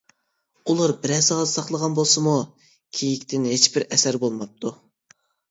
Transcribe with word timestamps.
ئۇلار 0.69 0.93
بىرەر 1.03 1.19
سائەت 1.25 1.49
ساقلىغان 1.51 1.97
بولسىمۇ، 1.99 2.33
كېيىكتىن 3.01 3.47
ھېچبىر 3.53 3.87
ئەسەر 3.93 4.19
بولماپتۇ. 4.27 4.75